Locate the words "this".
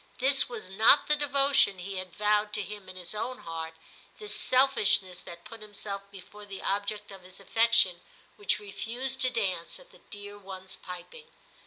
0.17-0.49, 4.17-4.33